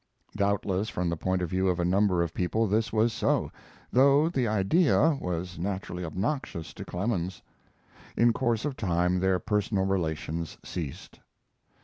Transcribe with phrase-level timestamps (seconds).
[0.35, 3.51] Doubtless from the point of view of a number of people this was so,
[3.91, 7.43] though the idea, was naturally obnoxious to Clemens.
[8.17, 11.19] In course of time their personal relations ceased.